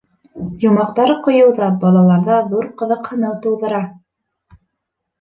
Йомаҡтар 0.63 1.13
ҡойоу 1.27 1.53
ҙа 1.61 1.69
балаларҙа 1.85 2.41
ҙур 2.57 2.75
ҡыҙыҡһыныу 2.83 3.39
тыуҙыра. 3.47 3.87